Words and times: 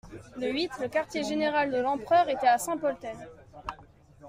Le 0.35 0.49
huit, 0.51 0.71
le 0.81 0.87
quartier-général 0.87 1.69
de 1.71 1.77
l'empereur 1.79 2.27
était 2.27 2.47
à 2.47 2.57
Saint-Polten. 2.57 3.15